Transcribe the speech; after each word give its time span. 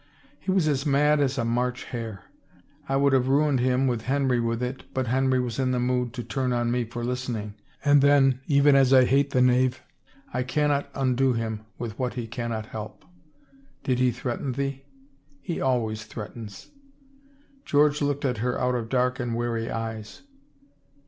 "He 0.39 0.49
was 0.49 0.67
as 0.67 0.83
mad 0.83 1.19
as 1.19 1.37
a 1.37 1.45
March 1.45 1.83
hare. 1.83 2.23
I 2.89 2.95
would 2.95 3.13
have 3.13 3.27
ruined 3.27 3.59
him 3.59 3.85
with 3.85 4.01
Henry 4.05 4.39
with 4.39 4.63
it 4.63 4.83
but 4.95 5.05
Henry 5.05 5.39
was 5.39 5.59
in 5.59 5.69
the 5.69 5.79
mood 5.79 6.11
to 6.13 6.23
turn 6.23 6.51
on 6.53 6.71
me 6.71 6.85
for 6.85 7.03
listening— 7.03 7.53
and 7.85 8.01
then, 8.01 8.39
even 8.47 8.75
as 8.75 8.93
I 8.93 9.05
hate 9.05 9.29
the 9.29 9.43
knave, 9.43 9.83
I 10.33 10.41
cannot 10.41 10.89
undo 10.95 11.33
him 11.33 11.67
with 11.77 11.99
what 11.99 12.15
he 12.15 12.25
cannot 12.25 12.65
help." 12.65 13.05
"Did 13.83 13.99
he 13.99 14.09
threaten 14.09 14.53
thee?"" 14.53 14.85
He 15.39 15.61
always 15.61 16.05
threatens." 16.05 16.71
George 17.63 18.01
looked 18.01 18.25
at 18.25 18.37
her 18.39 18.59
out 18.59 18.73
of 18.73 18.89
dark 18.89 19.19
and 19.19 19.35
wary 19.35 19.69
eyes. 19.69 20.23